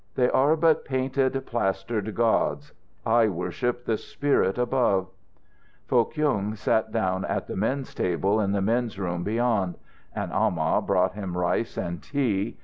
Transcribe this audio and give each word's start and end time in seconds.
They 0.15 0.31
are 0.31 0.55
but 0.55 0.83
painted, 0.83 1.45
plastered 1.45 2.15
gods. 2.15 2.73
I 3.05 3.27
worship 3.27 3.85
the 3.85 3.97
spirit 3.99 4.57
above." 4.57 5.09
Foh 5.85 6.05
Kyung 6.05 6.55
sat 6.55 6.91
down 6.91 7.23
at 7.25 7.45
the 7.45 7.55
men's 7.55 7.93
table 7.93 8.39
in 8.41 8.51
the 8.51 8.61
men's 8.63 8.97
room 8.97 9.21
beyond. 9.21 9.77
An 10.15 10.31
amah 10.31 10.81
brought 10.81 11.13
him 11.13 11.37
rice 11.37 11.77
and 11.77 12.01
tea. 12.01 12.57